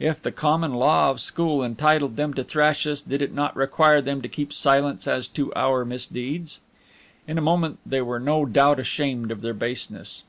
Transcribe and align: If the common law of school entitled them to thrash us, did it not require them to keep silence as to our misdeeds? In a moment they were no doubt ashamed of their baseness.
If 0.00 0.22
the 0.22 0.32
common 0.32 0.72
law 0.72 1.10
of 1.10 1.20
school 1.20 1.62
entitled 1.62 2.16
them 2.16 2.32
to 2.32 2.42
thrash 2.42 2.86
us, 2.86 3.02
did 3.02 3.20
it 3.20 3.34
not 3.34 3.54
require 3.54 4.00
them 4.00 4.22
to 4.22 4.26
keep 4.28 4.50
silence 4.54 5.06
as 5.06 5.28
to 5.28 5.52
our 5.52 5.84
misdeeds? 5.84 6.60
In 7.28 7.36
a 7.36 7.42
moment 7.42 7.78
they 7.84 8.00
were 8.00 8.18
no 8.18 8.46
doubt 8.46 8.80
ashamed 8.80 9.30
of 9.30 9.42
their 9.42 9.52
baseness. 9.52 10.24